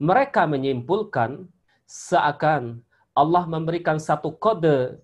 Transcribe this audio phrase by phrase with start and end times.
[0.00, 1.44] mereka menyimpulkan
[1.84, 2.80] seakan
[3.12, 4.96] Allah memberikan satu kode,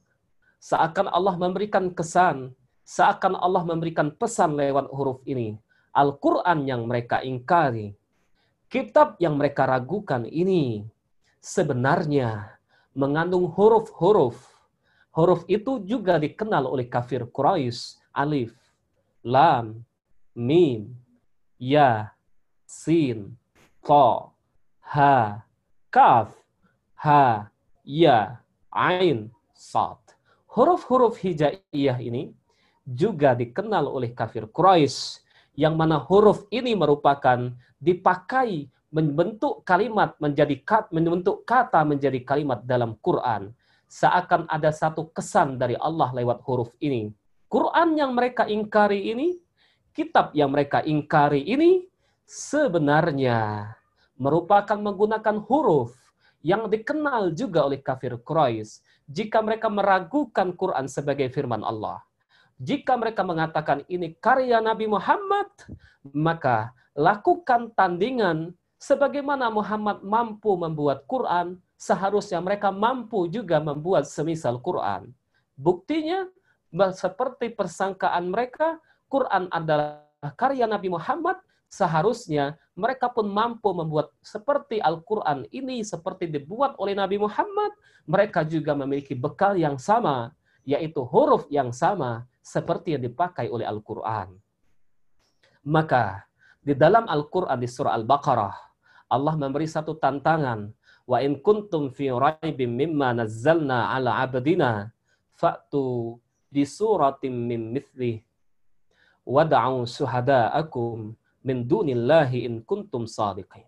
[0.57, 5.61] seakan Allah memberikan kesan, seakan Allah memberikan pesan lewat huruf ini.
[5.93, 7.93] Al-Quran yang mereka ingkari,
[8.73, 10.89] kitab yang mereka ragukan ini
[11.45, 12.57] sebenarnya
[12.97, 14.41] mengandung huruf-huruf.
[15.13, 18.53] Huruf itu juga dikenal oleh kafir Quraisy, alif,
[19.25, 19.81] lam,
[20.37, 20.93] mim,
[21.57, 22.13] ya,
[22.69, 23.33] sin,
[23.81, 24.36] to,
[24.87, 25.43] ha,
[25.91, 26.31] kaf,
[26.95, 27.51] ha,
[27.83, 28.39] ya,
[28.71, 29.99] ain, sad.
[30.47, 32.33] Huruf-huruf hijaiyah ini
[32.87, 35.21] juga dikenal oleh kafir Quraisy
[35.59, 37.51] yang mana huruf ini merupakan
[37.83, 43.53] dipakai membentuk kalimat menjadi kat, membentuk kata menjadi kalimat dalam Quran.
[43.91, 47.13] Seakan ada satu kesan dari Allah lewat huruf ini.
[47.47, 49.39] Quran yang mereka ingkari ini,
[49.93, 51.87] kitab yang mereka ingkari ini
[52.27, 53.71] sebenarnya
[54.17, 55.93] merupakan menggunakan huruf
[56.41, 62.03] yang dikenal juga oleh kafir Quraisy jika mereka meragukan Quran sebagai firman Allah.
[62.57, 65.53] Jika mereka mengatakan ini karya Nabi Muhammad,
[66.17, 75.13] maka lakukan tandingan sebagaimana Muhammad mampu membuat Quran, seharusnya mereka mampu juga membuat semisal Quran.
[75.53, 76.25] Buktinya,
[76.97, 78.81] seperti persangkaan mereka,
[79.13, 80.09] Quran adalah
[80.41, 81.37] karya Nabi Muhammad,
[81.67, 87.73] seharusnya mereka pun mampu membuat seperti Al-Quran ini seperti dibuat oleh Nabi Muhammad,
[88.07, 94.37] mereka juga memiliki bekal yang sama, yaitu huruf yang sama seperti yang dipakai oleh Al-Quran.
[95.67, 96.27] Maka
[96.63, 98.55] di dalam Al-Quran di surah Al-Baqarah,
[99.11, 100.71] Allah memberi satu tantangan.
[101.07, 104.91] Wa in kuntum fi raibim mimma nazzalna ala abdina
[105.39, 106.19] fa'tu
[106.51, 108.27] bi suratim min mithli
[109.23, 111.15] wad'u suhada'akum
[111.47, 113.63] min dunillahi in kuntum sadiqin.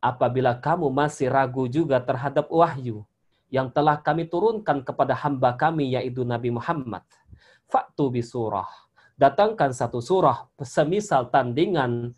[0.00, 3.04] Apabila kamu masih ragu juga terhadap wahyu
[3.52, 7.04] yang telah kami turunkan kepada hamba kami yaitu Nabi Muhammad.
[7.68, 8.66] Faktu bi surah.
[9.20, 12.16] Datangkan satu surah semisal tandingan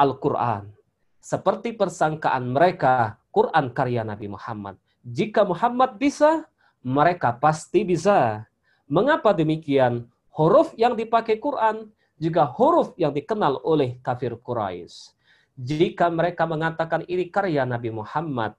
[0.00, 0.72] Al-Quran.
[1.20, 4.80] Seperti persangkaan mereka, Quran karya Nabi Muhammad.
[5.04, 6.48] Jika Muhammad bisa,
[6.80, 8.48] mereka pasti bisa.
[8.88, 10.08] Mengapa demikian?
[10.32, 15.14] Huruf yang dipakai Quran juga huruf yang dikenal oleh kafir Quraisy.
[15.52, 18.56] Jika mereka mengatakan ini karya Nabi Muhammad,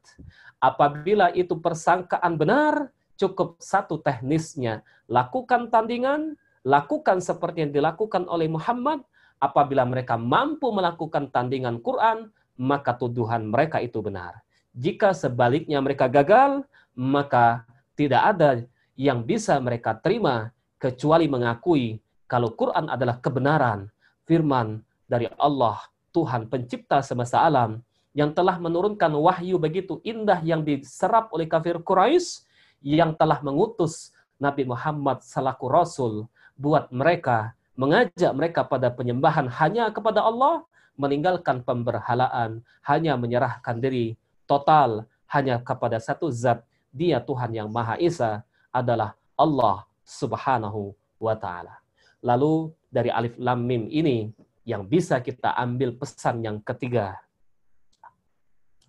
[0.61, 4.85] apabila itu persangkaan benar, cukup satu teknisnya.
[5.09, 9.01] Lakukan tandingan, lakukan seperti yang dilakukan oleh Muhammad.
[9.41, 14.39] Apabila mereka mampu melakukan tandingan Quran, maka tuduhan mereka itu benar.
[14.71, 16.63] Jika sebaliknya mereka gagal,
[16.95, 18.49] maka tidak ada
[18.93, 21.99] yang bisa mereka terima kecuali mengakui
[22.33, 23.93] kalau Quran adalah kebenaran,
[24.25, 25.77] firman dari Allah,
[26.09, 27.85] Tuhan pencipta semesta alam,
[28.17, 32.41] yang telah menurunkan wahyu begitu indah yang diserap oleh kafir Quraisy
[32.81, 34.09] yang telah mengutus
[34.41, 36.25] Nabi Muhammad salaku Rasul
[36.57, 40.65] buat mereka, mengajak mereka pada penyembahan hanya kepada Allah,
[40.97, 44.17] meninggalkan pemberhalaan, hanya menyerahkan diri
[44.49, 48.41] total hanya kepada satu zat, dia Tuhan yang Maha Esa
[48.73, 51.82] adalah Allah Subhanahu wa taala.
[52.23, 54.31] Lalu dari alif lam mim ini
[54.63, 57.19] yang bisa kita ambil pesan yang ketiga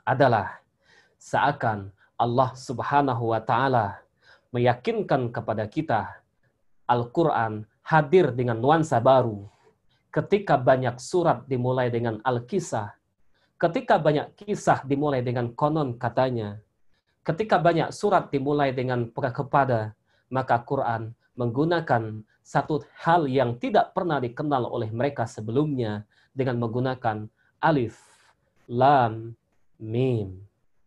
[0.06, 0.62] adalah
[1.19, 3.99] seakan Allah Subhanahu wa taala
[4.55, 6.15] meyakinkan kepada kita
[6.87, 9.50] Al-Qur'an hadir dengan nuansa baru.
[10.15, 12.94] Ketika banyak surat dimulai dengan Al-Kisah,
[13.59, 16.62] ketika banyak kisah dimulai dengan konon katanya,
[17.27, 19.99] ketika banyak surat dimulai dengan kepada,
[20.31, 27.27] maka Quran menggunakan satu hal yang tidak pernah dikenal oleh mereka sebelumnya dengan menggunakan
[27.62, 27.99] alif,
[28.69, 29.33] lam,
[29.81, 30.44] mim.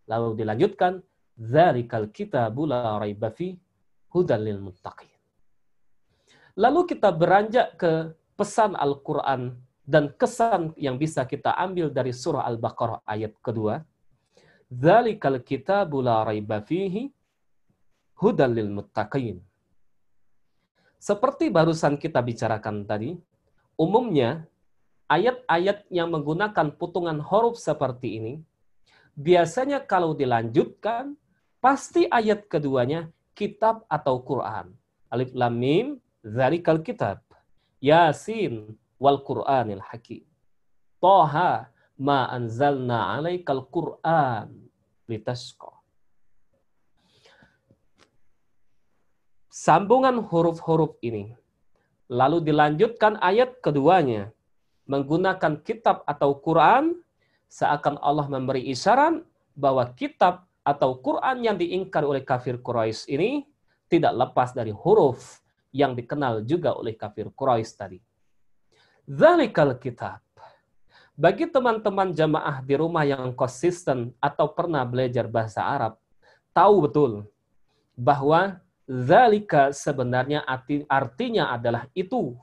[0.07, 1.03] Lalu dilanjutkan,
[1.37, 3.53] Zalikal kitabu la raiba fi
[4.57, 5.13] muttaqin.
[6.57, 9.53] Lalu kita beranjak ke pesan Al-Quran
[9.85, 13.85] dan kesan yang bisa kita ambil dari surah Al-Baqarah ayat kedua.
[14.73, 17.13] Zalikal kitabu la raiba fihi
[18.73, 19.37] muttaqin.
[20.97, 23.13] Seperti barusan kita bicarakan tadi,
[23.77, 24.49] umumnya
[25.07, 28.33] ayat-ayat yang menggunakan putungan huruf seperti ini,
[29.13, 31.13] biasanya kalau dilanjutkan,
[31.61, 34.73] pasti ayat keduanya kitab atau Quran.
[35.13, 35.87] Alif Lam Mim,
[36.25, 37.23] Zalikal Kitab.
[37.77, 40.25] Yasin, wal Quranil Hakim.
[40.97, 41.69] Toha,
[42.01, 44.49] ma anzalna alaikal Quran
[45.05, 45.76] litasqa.
[49.57, 51.33] Sambungan huruf-huruf ini.
[52.05, 54.29] Lalu dilanjutkan ayat keduanya.
[54.85, 56.95] Menggunakan kitab atau Quran,
[57.49, 59.19] seakan Allah memberi isyarat
[59.57, 63.43] bahwa kitab atau Quran yang diingkar oleh kafir Quraisy ini
[63.91, 65.43] tidak lepas dari huruf
[65.75, 67.99] yang dikenal juga oleh kafir Quraisy tadi.
[69.09, 70.23] Zalikal kitab.
[71.17, 75.99] Bagi teman-teman jamaah di rumah yang konsisten atau pernah belajar bahasa Arab,
[76.53, 77.11] tahu betul
[77.97, 82.33] bahwa zalika sebenarnya arti, artinya adalah itu.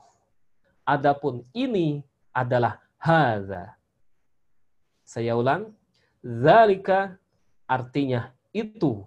[0.85, 3.73] Adapun ini adalah haza.
[5.01, 5.73] Saya ulang,
[6.21, 7.17] zalika
[7.65, 9.01] artinya itu.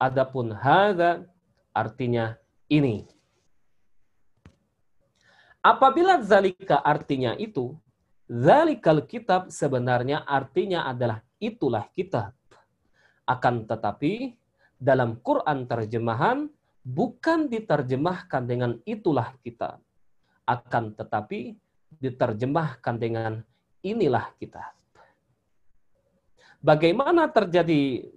[0.00, 1.28] Adapun hadza
[1.76, 2.40] artinya
[2.72, 3.04] ini.
[5.64, 7.72] Apabila zalika artinya itu,
[8.28, 12.36] zalikal kitab sebenarnya artinya adalah itulah kitab.
[13.24, 14.36] Akan tetapi
[14.78, 16.50] dalam Quran terjemahan
[16.84, 19.80] bukan diterjemahkan dengan itulah kitab.
[20.44, 21.56] Akan tetapi
[21.96, 23.40] diterjemahkan dengan
[23.80, 24.76] inilah kitab.
[26.64, 28.08] Bagaimana terjadi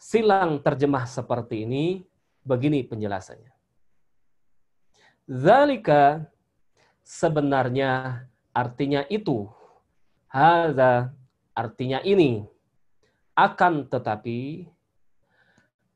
[0.00, 2.04] silang terjemah seperti ini?
[2.40, 3.52] Begini penjelasannya.
[5.28, 6.24] Zalika
[7.04, 8.24] sebenarnya
[8.56, 9.48] artinya itu.
[10.28, 11.12] Haza
[11.52, 12.44] artinya ini.
[13.36, 14.68] Akan tetapi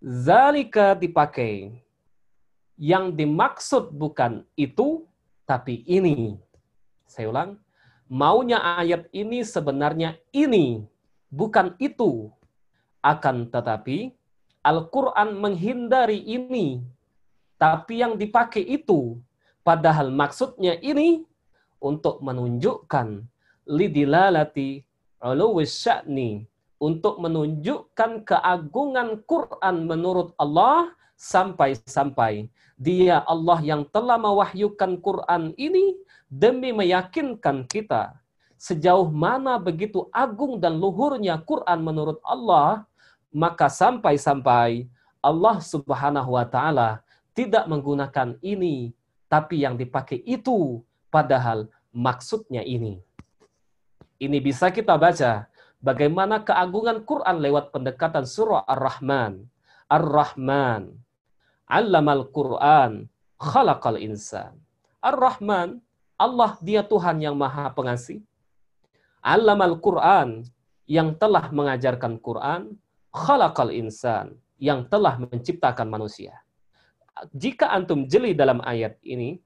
[0.04, 1.72] zalika dipakai
[2.76, 5.08] yang dimaksud bukan itu
[5.48, 6.36] tapi ini.
[7.08, 7.56] Saya ulang,
[8.12, 10.84] maunya ayat ini sebenarnya ini
[11.32, 12.28] bukan itu.
[13.04, 14.12] Akan tetapi
[14.64, 16.80] Al-Quran menghindari ini.
[17.60, 19.20] Tapi yang dipakai itu.
[19.64, 21.24] Padahal maksudnya ini
[21.80, 23.24] untuk menunjukkan
[23.68, 24.84] lidilalati
[25.20, 26.44] uluwis sya'ni.
[26.84, 35.96] Untuk menunjukkan keagungan Quran menurut Allah sampai-sampai dia Allah yang telah mewahyukan Quran ini
[36.28, 38.20] demi meyakinkan kita
[38.64, 42.88] sejauh mana begitu agung dan luhurnya Quran menurut Allah,
[43.28, 44.88] maka sampai-sampai
[45.20, 47.04] Allah Subhanahu wa taala
[47.36, 48.96] tidak menggunakan ini,
[49.28, 50.80] tapi yang dipakai itu
[51.12, 53.04] padahal maksudnya ini.
[54.16, 55.44] Ini bisa kita baca
[55.84, 59.44] bagaimana keagungan Quran lewat pendekatan surah Ar-Rahman.
[59.92, 60.82] Ar-Rahman.
[61.68, 62.92] Allamal Quran.
[63.36, 64.56] Khalaqal insan.
[65.04, 65.84] Ar-Rahman.
[66.16, 68.22] Allah dia Tuhan yang maha pengasih
[69.24, 70.44] Allamal Quran
[70.84, 72.76] yang telah mengajarkan Quran,
[73.08, 76.36] khalaqal insan yang telah menciptakan manusia.
[77.32, 79.40] Jika antum jeli dalam ayat ini,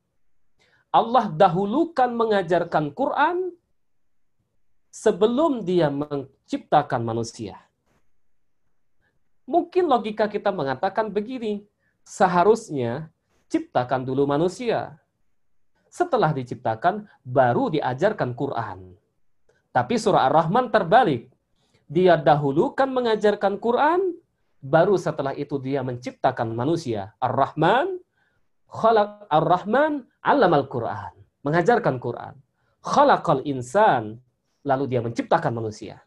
[0.90, 3.54] Allah dahulukan mengajarkan Quran
[4.88, 7.60] sebelum dia menciptakan manusia.
[9.48, 11.64] Mungkin logika kita mengatakan begini,
[12.04, 13.08] seharusnya
[13.48, 15.00] ciptakan dulu manusia.
[15.88, 18.92] Setelah diciptakan, baru diajarkan Quran.
[19.72, 21.32] Tapi surah Ar-Rahman terbalik.
[21.88, 24.12] Dia dahulukan mengajarkan Quran,
[24.60, 27.16] baru setelah itu dia menciptakan manusia.
[27.16, 27.96] Ar-Rahman,
[28.68, 31.16] khalaq Ar-Rahman, alam al-Quran.
[31.40, 32.36] Mengajarkan Quran.
[32.84, 34.20] Khalaqal insan,
[34.68, 36.04] lalu dia menciptakan manusia.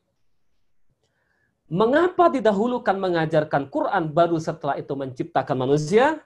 [1.65, 6.21] Mengapa didahulukan mengajarkan Quran baru setelah itu menciptakan manusia?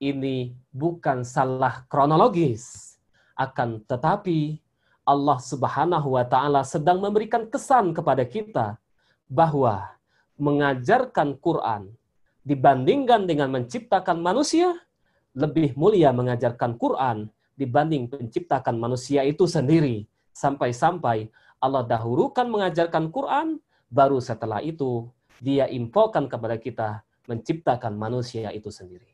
[0.00, 2.96] Ini bukan salah kronologis.
[3.36, 4.62] Akan tetapi
[5.04, 8.80] Allah Subhanahu wa taala sedang memberikan kesan kepada kita
[9.28, 9.84] bahwa
[10.38, 11.92] mengajarkan Quran
[12.46, 14.70] dibandingkan dengan menciptakan manusia
[15.34, 17.26] lebih mulia mengajarkan Quran
[17.58, 23.58] dibanding menciptakan manusia itu sendiri sampai-sampai Allah dahulukan mengajarkan Quran
[23.88, 25.08] baru setelah itu
[25.40, 26.88] dia infokan kepada kita
[27.26, 29.08] menciptakan manusia itu sendiri.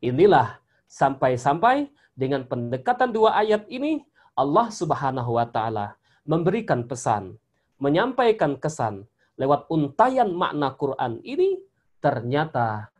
[0.00, 4.04] Inilah sampai-sampai dengan pendekatan dua ayat ini
[4.36, 7.36] Allah Subhanahu wa taala memberikan pesan,
[7.80, 11.60] menyampaikan kesan lewat untayan makna Quran ini
[12.00, 12.92] ternyata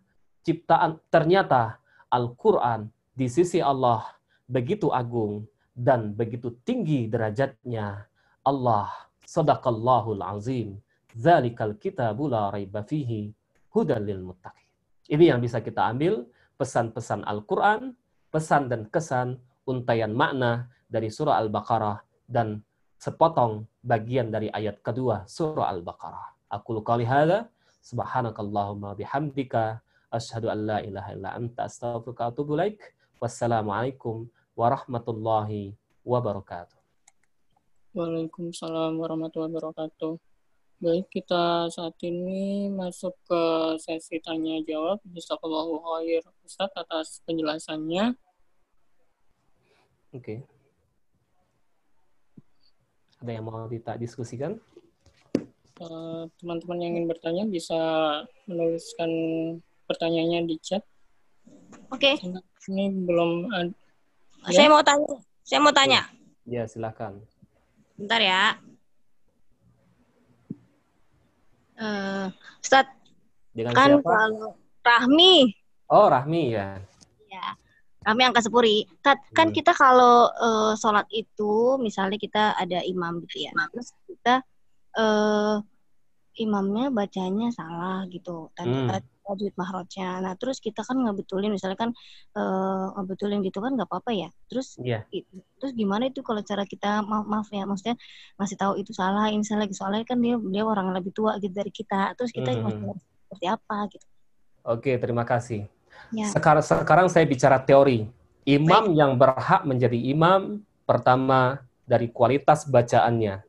[0.44, 1.80] ciptaan ternyata
[2.12, 4.04] Al-Qur'an di sisi Allah
[4.46, 8.08] begitu agung dan begitu tinggi derajatnya.
[8.46, 8.86] Allah
[9.26, 10.78] sadaqallahul azim.
[11.18, 13.34] Zalikal kitabu la raiba fihi
[13.74, 14.68] hudan lil muttaqin.
[15.10, 17.98] Ini yang bisa kita ambil pesan-pesan Al-Qur'an,
[18.30, 22.62] pesan dan kesan untayan makna dari surah Al-Baqarah dan
[23.02, 26.36] sepotong bagian dari ayat kedua surah Al-Baqarah.
[26.52, 27.50] Aku kali hada
[27.82, 32.78] subhanakallahumma bihamdika asyhadu an la ilaha illa anta astaghfiruka wa atubu ilaik.
[33.18, 35.74] Wassalamualaikum warahmatullahi
[36.04, 36.75] wabarakatuh.
[37.96, 40.20] Waalaikumsalam warahmatullahi wabarakatuh.
[40.84, 43.42] Baik, kita saat ini masuk ke
[43.80, 45.00] sesi tanya jawab.
[45.08, 48.12] Jazakallahu khair Ustaz atas penjelasannya.
[50.12, 50.20] Oke.
[50.20, 50.38] Okay.
[53.24, 54.60] Ada yang mau kita diskusikan?
[55.80, 57.80] Eh, teman-teman yang ingin bertanya bisa
[58.44, 59.08] menuliskan
[59.88, 60.84] pertanyaannya di chat.
[61.88, 62.20] Oke.
[62.68, 63.72] Ini belum ada.
[64.52, 64.52] Ya?
[64.52, 65.16] Saya mau tanya.
[65.48, 66.04] Saya mau tanya.
[66.44, 67.24] Ya, silakan.
[67.96, 68.44] Bentar ya.
[71.76, 72.28] Uh,
[72.60, 72.88] Ustaz,
[73.52, 74.08] Dengan kan siapa?
[74.08, 74.48] kalau
[74.84, 75.52] Rahmi.
[75.88, 76.80] Oh, Rahmi ya.
[77.28, 77.46] Ya.
[78.04, 78.86] Rahmi angka sepuri.
[79.00, 79.56] Kan, kan hmm.
[79.56, 83.52] kita kalau uh, sholat itu, misalnya kita ada imam gitu ya.
[83.72, 84.34] Terus kita
[84.96, 85.60] uh,
[86.36, 88.92] imamnya bacanya salah gitu tadi hmm.
[89.26, 91.90] Tajwid mahrojnya nah terus kita kan ngebetulin misalnya kan
[92.38, 95.02] uh, ngebetulin gitu kan nggak apa-apa ya terus yeah.
[95.58, 97.98] terus gimana itu kalau cara kita maaf maaf ya maksudnya
[98.38, 101.52] ngasih tahu itu salah ini salah gitu soalnya kan dia dia orang lebih tua gitu
[101.52, 102.94] dari kita terus kita hmm.
[103.26, 104.06] seperti apa gitu
[104.62, 105.66] oke terima kasih
[106.14, 106.30] ya.
[106.30, 108.06] sekarang sekarang saya bicara teori
[108.46, 108.98] imam Baik.
[108.98, 113.46] yang berhak menjadi imam pertama dari kualitas bacaannya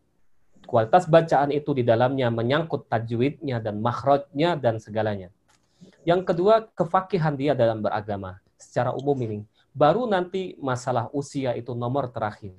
[0.67, 5.31] kualitas bacaan itu di dalamnya menyangkut tajwidnya dan makhrajnya dan segalanya.
[6.07, 8.39] Yang kedua, kefakihan dia dalam beragama.
[8.55, 9.43] Secara umum ini.
[9.75, 12.55] Baru nanti masalah usia itu nomor terakhir.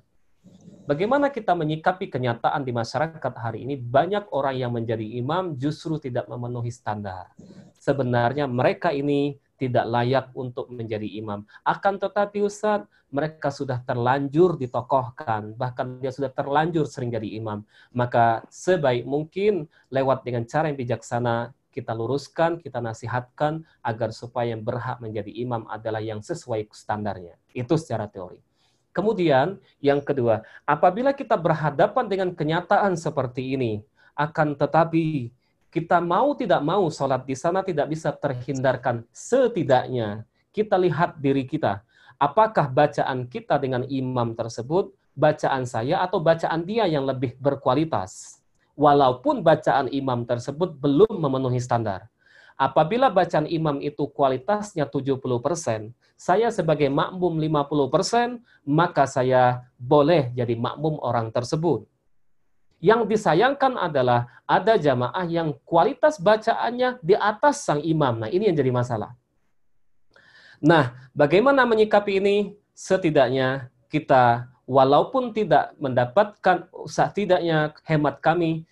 [0.84, 6.28] Bagaimana kita menyikapi kenyataan di masyarakat hari ini, banyak orang yang menjadi imam justru tidak
[6.28, 7.32] memenuhi standar.
[7.80, 11.44] Sebenarnya mereka ini tidak layak untuk menjadi imam.
[11.64, 17.64] Akan tetapi Ustaz, mereka sudah terlanjur ditokohkan, bahkan dia sudah terlanjur sering jadi imam.
[17.96, 24.66] Maka sebaik mungkin lewat dengan cara yang bijaksana, kita luruskan, kita nasihatkan agar supaya yang
[24.66, 27.38] berhak menjadi imam adalah yang sesuai standarnya.
[27.54, 28.42] Itu secara teori.
[28.90, 33.72] Kemudian yang kedua, apabila kita berhadapan dengan kenyataan seperti ini,
[34.18, 35.30] akan tetapi
[35.70, 39.06] kita mau tidak mau sholat di sana tidak bisa terhindarkan.
[39.14, 41.86] Setidaknya kita lihat diri kita.
[42.18, 48.37] Apakah bacaan kita dengan imam tersebut, bacaan saya atau bacaan dia yang lebih berkualitas.
[48.78, 52.06] Walaupun bacaan imam tersebut belum memenuhi standar.
[52.54, 60.98] Apabila bacaan imam itu kualitasnya 70%, saya sebagai makmum 50%, maka saya boleh jadi makmum
[61.02, 61.86] orang tersebut
[62.78, 68.22] yang disayangkan adalah ada jamaah yang kualitas bacaannya di atas sang imam.
[68.22, 69.18] Nah, ini yang jadi masalah.
[70.62, 72.36] Nah, bagaimana menyikapi ini?
[72.78, 78.68] Setidaknya kita walaupun tidak mendapatkan setidaknya hemat kami,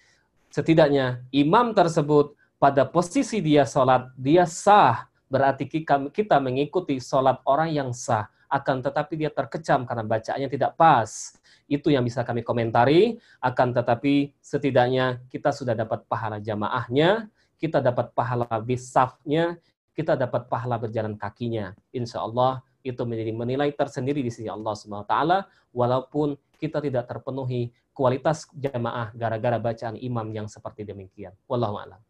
[0.52, 5.08] setidaknya imam tersebut pada posisi dia sholat, dia sah.
[5.26, 8.28] Berarti kita mengikuti sholat orang yang sah.
[8.46, 11.34] Akan tetapi dia terkecam karena bacaannya tidak pas
[11.66, 17.26] itu yang bisa kami komentari, akan tetapi setidaknya kita sudah dapat pahala jamaahnya,
[17.58, 19.58] kita dapat pahala bisafnya,
[19.90, 21.74] kita dapat pahala berjalan kakinya.
[21.90, 25.38] Insya Allah itu menjadi menilai tersendiri di sisi Allah Subhanahu wa taala
[25.74, 31.32] walaupun kita tidak terpenuhi kualitas jamaah gara-gara bacaan imam yang seperti demikian.
[31.50, 32.00] Wallahu a'lam.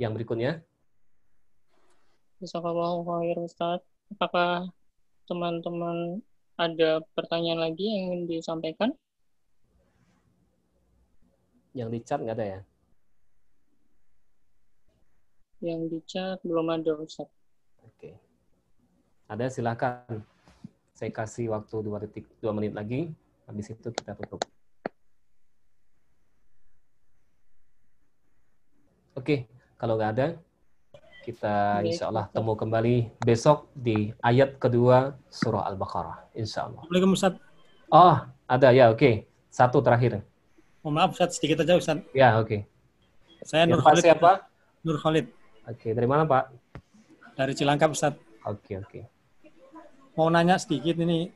[0.00, 0.52] Yang berikutnya.
[2.40, 3.80] Jazakallahu khair Ustaz.
[4.14, 4.70] Apakah
[5.26, 6.22] teman-teman
[6.56, 8.90] ada pertanyaan lagi yang ingin disampaikan?
[11.76, 12.60] Yang di chat nggak ada ya?
[15.60, 17.28] Yang di chat belum ada, Ustaz.
[19.26, 20.22] Ada, silakan.
[20.94, 23.10] Saya kasih waktu dua detik, dua menit lagi.
[23.50, 24.38] Habis itu kita tutup.
[29.18, 30.28] Oke, kalau nggak ada,
[31.26, 36.30] kita insya Allah temu kembali besok di ayat kedua surah Al-Baqarah.
[36.38, 36.86] Insya Allah.
[36.86, 37.34] Assalamualaikum Ustaz.
[37.90, 38.16] Oh,
[38.46, 39.02] ada ya, oke.
[39.02, 39.14] Okay.
[39.50, 40.22] Satu terakhir.
[40.86, 41.98] Mohon maaf Ustaz, sedikit aja Ustaz.
[42.14, 42.46] Ya, oke.
[42.46, 42.60] Okay.
[43.42, 44.06] Saya Nur Khalid.
[44.06, 44.46] Siapa?
[44.86, 45.26] Nur Khalid.
[45.66, 45.90] Oke, okay.
[45.98, 46.54] dari mana Pak?
[47.34, 48.14] Dari Cilangkap Ustaz.
[48.46, 48.86] Oke, okay, oke.
[48.86, 49.15] Okay.
[50.16, 51.28] Mau nanya sedikit ini.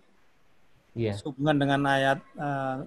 [0.97, 1.15] Iya.
[1.15, 1.23] Yeah.
[1.23, 2.83] Hubungan dengan ayat uh,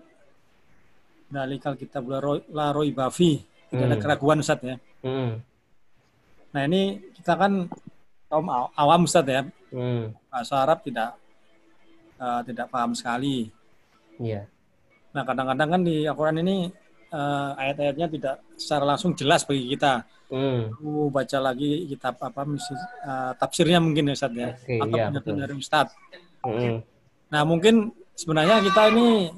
[1.33, 3.41] Dalikal kitab la roi bafi.
[3.69, 3.89] Tidak hmm.
[3.89, 4.77] ada keraguan Ustaz ya.
[5.01, 5.41] Hmm
[6.53, 7.65] Nah ini kita kan
[8.29, 8.47] kaum
[8.77, 9.41] awam Ustaz ya.
[9.73, 10.13] Hmm.
[10.29, 11.17] Bahasa Arab tidak
[12.21, 13.49] uh, tidak paham sekali.
[14.21, 14.45] Iya.
[14.45, 15.13] Yeah.
[15.17, 16.69] Nah kadang-kadang kan di Al-Quran ini
[17.13, 20.03] uh, ayat-ayatnya tidak secara langsung jelas bagi kita.
[20.33, 20.73] Hmm.
[20.81, 22.73] Uh, baca lagi kitab apa misi,
[23.05, 24.49] uh, tafsirnya mungkin ya Ustaz ya.
[24.57, 25.93] Okay, atau iya, dari Ustaz.
[26.41, 26.81] Hmm.
[27.29, 29.29] Nah mungkin sebenarnya kita ini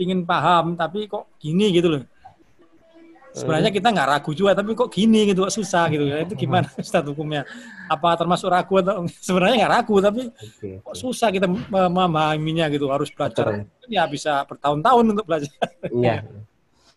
[0.00, 2.02] ingin paham tapi kok gini gitu loh
[3.32, 6.68] sebenarnya kita nggak ragu juga tapi kok gini gitu kok susah gitu ya itu gimana
[6.76, 7.48] Ustaz hukumnya
[7.88, 10.84] apa termasuk ragu atau sebenarnya nggak ragu tapi okay.
[10.84, 13.88] kok susah kita memahaminya gitu harus belajar Betul.
[13.88, 15.52] ya bisa bertahun-tahun untuk belajar
[15.88, 16.20] iya?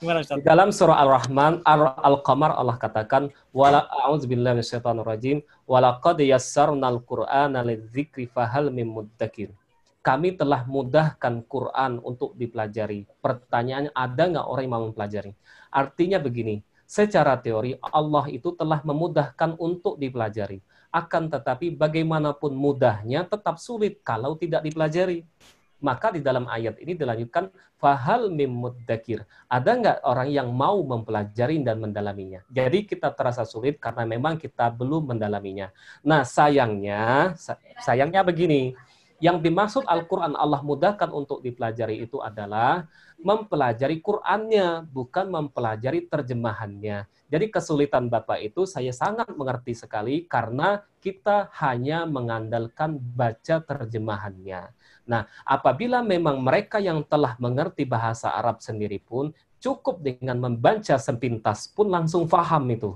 [0.02, 7.64] Di dalam surah Al-Rahman, Al-Qamar Allah katakan, "Wala a'udzubillahi minasyaitonir rajim, wa laqad yassarnal Qur'ana
[7.64, 9.56] lidzikri fahal mim muddakir."
[10.06, 13.10] kami telah mudahkan Quran untuk dipelajari.
[13.26, 15.34] Pertanyaannya, ada nggak orang yang mau mempelajari?
[15.74, 20.62] Artinya begini, secara teori Allah itu telah memudahkan untuk dipelajari.
[20.94, 25.26] Akan tetapi bagaimanapun mudahnya tetap sulit kalau tidak dipelajari.
[25.84, 29.28] Maka di dalam ayat ini dilanjutkan fahal mimuddakir.
[29.52, 32.42] Ada nggak orang yang mau mempelajari dan mendalaminya?
[32.48, 35.70] Jadi kita terasa sulit karena memang kita belum mendalaminya.
[36.02, 37.36] Nah sayangnya,
[37.84, 38.74] sayangnya begini,
[39.24, 47.08] yang dimaksud Al-Quran Allah mudahkan untuk dipelajari itu adalah mempelajari Qurannya, bukan mempelajari terjemahannya.
[47.32, 54.70] Jadi kesulitan Bapak itu saya sangat mengerti sekali karena kita hanya mengandalkan baca terjemahannya.
[55.08, 59.32] Nah, apabila memang mereka yang telah mengerti bahasa Arab sendiri pun
[59.64, 62.94] cukup dengan membaca sepintas pun langsung faham itu.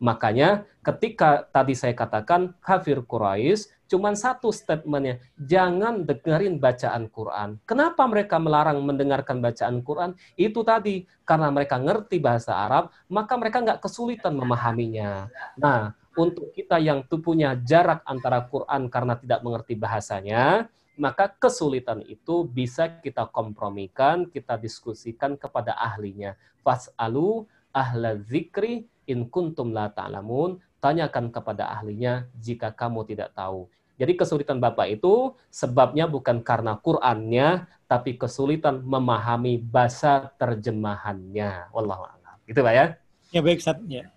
[0.00, 7.60] Makanya ketika tadi saya katakan kafir Quraisy cuma satu statementnya, jangan dengerin bacaan Quran.
[7.66, 10.16] Kenapa mereka melarang mendengarkan bacaan Quran?
[10.38, 15.26] Itu tadi, karena mereka ngerti bahasa Arab, maka mereka nggak kesulitan memahaminya.
[15.58, 22.46] Nah, untuk kita yang punya jarak antara Quran karena tidak mengerti bahasanya, maka kesulitan itu
[22.46, 26.38] bisa kita kompromikan, kita diskusikan kepada ahlinya.
[26.62, 33.66] Fas'alu ahla zikri in kuntum la ta'lamun, tanyakan kepada ahlinya jika kamu tidak tahu.
[34.00, 41.68] Jadi kesulitan Bapak itu sebabnya bukan karena Qur'annya, tapi kesulitan memahami bahasa terjemahannya.
[41.74, 42.38] Wallahu a'lam.
[42.48, 42.86] Gitu Pak ya?
[43.34, 43.76] Ya baik Ustaz.
[43.84, 44.08] Ya.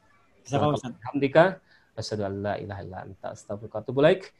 [0.47, 1.59] Alhamdulillah.
[1.93, 3.85] Asyhadu an la ilaha illa anta astaghfiruka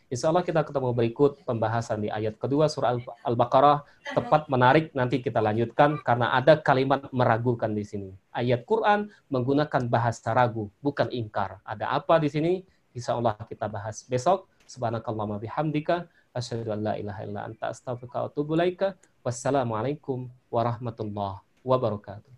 [0.10, 3.86] Insyaallah kita ketemu berikut pembahasan di ayat kedua surah Al-Baqarah
[4.18, 8.10] tepat menarik nanti kita lanjutkan karena ada kalimat meragukan di sini.
[8.34, 11.62] Ayat Quran menggunakan bahasa ragu bukan ingkar.
[11.62, 12.66] Ada apa di sini?
[12.98, 14.50] Insyaallah kita bahas besok.
[14.66, 22.34] Subhanakallahumma bihamdika asyhadu an la ilaha illa anta astaghfiruka wa Wassalamualaikum warahmatullahi wabarakatuh.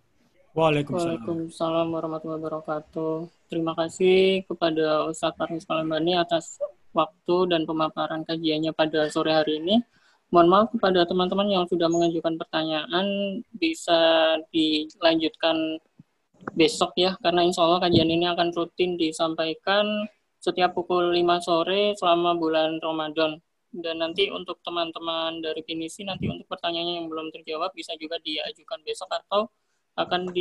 [0.54, 1.18] Waalaikumsalam.
[1.18, 3.35] Waalaikumsalam warahmatullahi wabarakatuh.
[3.46, 6.58] Terima kasih kepada Ustadz Farnis Palembani atas
[6.90, 9.78] waktu dan pemaparan kajiannya pada sore hari ini.
[10.34, 13.06] Mohon maaf kepada teman-teman yang sudah mengajukan pertanyaan,
[13.54, 15.78] bisa dilanjutkan
[16.58, 19.86] besok ya, karena insya Allah kajian ini akan rutin disampaikan
[20.42, 23.38] setiap pukul 5 sore selama bulan Ramadan.
[23.70, 28.82] Dan nanti untuk teman-teman dari Pinisi, nanti untuk pertanyaannya yang belum terjawab bisa juga diajukan
[28.82, 29.46] besok atau
[29.94, 30.34] akan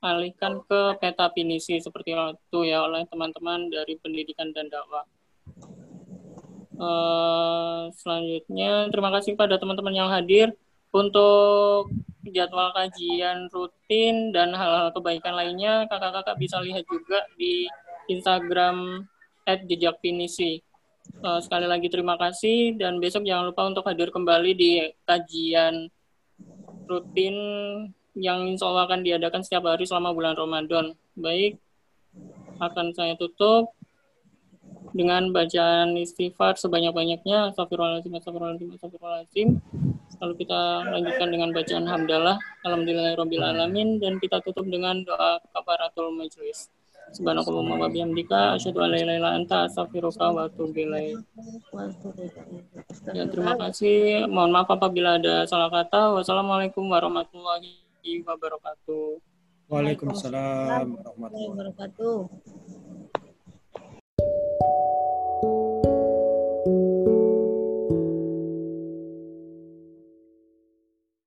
[0.00, 5.04] dialihkan ke peta pinisi seperti itu ya oleh teman-teman dari pendidikan dan dakwah.
[6.80, 10.56] Uh, selanjutnya terima kasih pada teman-teman yang hadir
[10.96, 11.92] untuk
[12.24, 17.68] jadwal kajian rutin dan hal-hal kebaikan lainnya kakak-kakak bisa lihat juga di
[18.08, 19.04] Instagram
[19.44, 20.64] @jejakpinisi.
[21.20, 25.92] Uh, sekali lagi terima kasih dan besok jangan lupa untuk hadir kembali di kajian
[26.88, 27.36] rutin
[28.18, 30.94] yang insya Allah akan diadakan setiap hari selama bulan Ramadan.
[31.14, 31.60] Baik,
[32.60, 33.72] akan saya tutup
[34.90, 37.54] dengan bacaan istighfar sebanyak-banyaknya.
[37.54, 39.48] Astagfirullahaladzim, astagfirullahaladzim, astagfirullahaladzim.
[40.20, 42.36] Lalu kita lanjutkan dengan bacaan hamdalah.
[42.66, 44.02] Alhamdulillahirrahmanirrahim.
[44.02, 46.68] Dan kita tutup dengan doa kafaratul majlis.
[47.10, 50.78] Subhanakallahumma wa bihamdika asyhadu an la ilaha illa anta astaghfiruka wa atubu.
[53.10, 54.30] Ya, terima kasih.
[54.30, 56.14] Mohon maaf apabila ada salah kata.
[56.14, 59.20] Wassalamualaikum warahmatullahi warahmatullahi wabarakatuh.
[59.70, 62.16] Waalaikumsalam warahmatullahi wabarakatuh.